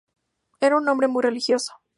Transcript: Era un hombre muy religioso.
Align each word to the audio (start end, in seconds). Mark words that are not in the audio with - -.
Era 0.59 0.77
un 0.77 0.89
hombre 0.89 1.07
muy 1.07 1.21
religioso. 1.21 1.73